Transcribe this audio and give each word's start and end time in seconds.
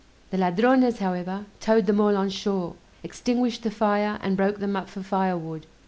The 0.31 0.37
Ladrones, 0.39 0.97
however, 0.97 1.45
towed 1.59 1.85
them 1.85 1.99
all 2.01 2.17
on 2.17 2.31
shore, 2.31 2.73
extinguished 3.03 3.61
the 3.61 3.69
fire, 3.69 4.17
and 4.23 4.35
broke 4.35 4.57
them 4.57 4.75
up 4.75 4.89
for 4.89 5.03
fire 5.03 5.37
wood. 5.37 5.67